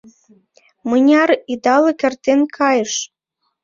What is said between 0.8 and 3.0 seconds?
Мыняр идалык эртен кайыш?